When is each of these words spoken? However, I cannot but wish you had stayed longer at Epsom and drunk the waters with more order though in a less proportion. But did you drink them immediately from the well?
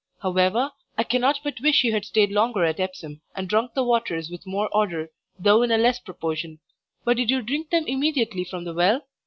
However, 0.23 0.71
I 0.97 1.03
cannot 1.03 1.41
but 1.43 1.61
wish 1.61 1.83
you 1.83 1.91
had 1.91 2.05
stayed 2.05 2.31
longer 2.31 2.65
at 2.65 2.79
Epsom 2.79 3.21
and 3.35 3.47
drunk 3.47 3.75
the 3.75 3.83
waters 3.83 4.31
with 4.31 4.47
more 4.47 4.67
order 4.75 5.11
though 5.37 5.61
in 5.61 5.69
a 5.69 5.77
less 5.77 5.99
proportion. 5.99 6.57
But 7.05 7.17
did 7.17 7.29
you 7.29 7.43
drink 7.43 7.69
them 7.69 7.85
immediately 7.85 8.43
from 8.43 8.63
the 8.63 8.73
well? 8.73 9.03